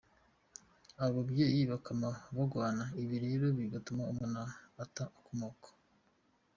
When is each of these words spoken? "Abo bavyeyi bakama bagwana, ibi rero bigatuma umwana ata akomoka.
"Abo 1.03 1.11
bavyeyi 1.17 1.61
bakama 1.71 2.09
bagwana, 2.37 2.83
ibi 3.01 3.17
rero 3.25 3.45
bigatuma 3.59 4.01
umwana 4.11 4.41
ata 4.83 5.03
akomoka. 5.17 5.67